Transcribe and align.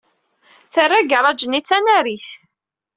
Terra 0.73 0.95
agaṛaj-nni 0.99 1.61
d 1.61 1.65
tanarit. 1.67 2.27